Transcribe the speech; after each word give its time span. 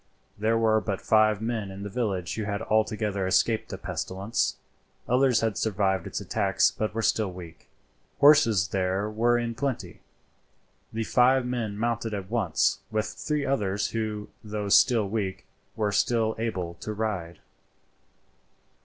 There 0.35 0.57
were 0.57 0.81
but 0.81 0.99
five 0.99 1.43
men 1.43 1.69
in 1.69 1.83
the 1.83 1.87
village 1.89 2.33
who 2.33 2.45
had 2.45 2.63
altogether 2.63 3.27
escaped 3.27 3.69
the 3.69 3.77
pestilence; 3.77 4.57
others 5.07 5.41
had 5.41 5.59
survived 5.59 6.07
its 6.07 6.19
attacks, 6.19 6.71
but 6.71 6.95
were 6.95 7.03
still 7.03 7.31
weak. 7.31 7.67
Horses 8.19 8.69
there 8.69 9.07
were 9.11 9.37
in 9.37 9.53
plenty. 9.53 10.01
The 10.91 11.03
five 11.03 11.45
men 11.45 11.77
mounted 11.77 12.15
at 12.15 12.31
once, 12.31 12.79
with 12.89 13.09
three 13.09 13.45
others 13.45 13.89
who, 13.91 14.29
though 14.43 14.69
still 14.69 15.07
weak, 15.07 15.45
were 15.75 15.91
still 15.91 16.35
able 16.39 16.73
to 16.81 16.93
ride. 16.93 17.37